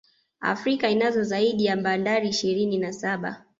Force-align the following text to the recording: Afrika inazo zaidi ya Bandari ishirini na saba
Afrika 0.41 0.89
inazo 0.89 1.23
zaidi 1.23 1.65
ya 1.65 1.77
Bandari 1.77 2.29
ishirini 2.29 2.77
na 2.77 2.93
saba 2.93 3.45